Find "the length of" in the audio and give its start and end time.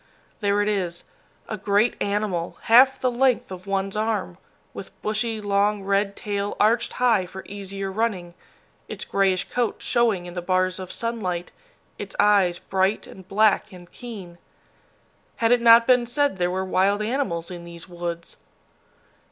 2.99-3.67